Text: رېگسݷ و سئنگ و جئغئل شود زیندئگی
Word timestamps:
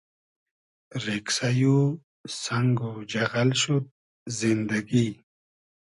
رېگسݷ 1.03 1.59
و 1.75 1.79
سئنگ 2.41 2.77
و 2.89 2.91
جئغئل 3.11 3.49
شود 3.61 3.85
زیندئگی 4.37 5.07